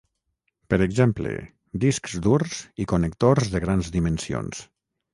Per 0.73 0.79
exemple, 0.85 1.33
discs 1.85 2.17
durs 2.31 2.65
i 2.85 2.91
connectors 2.95 3.55
de 3.55 3.65
grans 3.69 3.97
dimensions. 4.01 4.69